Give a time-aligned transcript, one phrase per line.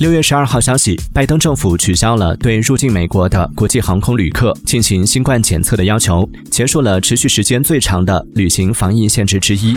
[0.00, 9.76] 六月十二号消息拜登政府取消了对入境美国的国际航空旅客进行新冠检测的要求结束了持续时间最长的旅行防疫限制之一。